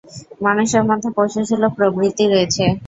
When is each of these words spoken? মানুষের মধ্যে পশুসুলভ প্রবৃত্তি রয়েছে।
মানুষের 0.45 0.83
মধ্যে 0.89 1.09
পশুসুলভ 1.17 1.71
প্রবৃত্তি 1.77 2.25
রয়েছে। 2.27 2.63